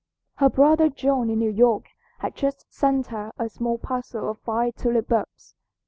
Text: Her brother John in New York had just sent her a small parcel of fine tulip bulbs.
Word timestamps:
Her 0.37 0.49
brother 0.49 0.89
John 0.89 1.29
in 1.29 1.37
New 1.37 1.51
York 1.51 1.85
had 2.21 2.33
just 2.33 2.65
sent 2.73 3.05
her 3.13 3.31
a 3.37 3.47
small 3.49 3.77
parcel 3.77 4.31
of 4.31 4.39
fine 4.39 4.71
tulip 4.71 5.09
bulbs. 5.09 5.53